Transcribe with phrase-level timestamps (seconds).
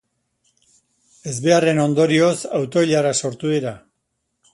[1.33, 3.75] Ezbeharren ondorioz, auto-ilarak sortu dira.